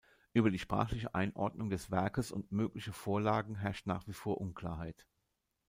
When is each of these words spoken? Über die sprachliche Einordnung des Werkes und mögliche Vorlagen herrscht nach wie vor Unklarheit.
Über 0.33 0.49
die 0.49 0.57
sprachliche 0.57 1.13
Einordnung 1.13 1.69
des 1.69 1.91
Werkes 1.91 2.31
und 2.31 2.51
mögliche 2.51 2.91
Vorlagen 2.91 3.53
herrscht 3.53 3.85
nach 3.85 4.07
wie 4.07 4.13
vor 4.13 4.41
Unklarheit. 4.41 5.05